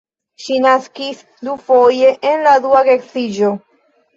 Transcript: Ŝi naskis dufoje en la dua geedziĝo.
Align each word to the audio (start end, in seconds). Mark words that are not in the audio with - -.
Ŝi 0.43 0.55
naskis 0.63 1.19
dufoje 1.49 2.15
en 2.31 2.43
la 2.49 2.57
dua 2.67 2.85
geedziĝo. 2.89 3.53